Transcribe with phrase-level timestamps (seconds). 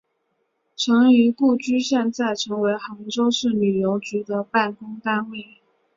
[0.75, 5.61] 陈仪故居现在成为杭州市旅游局的办公单位。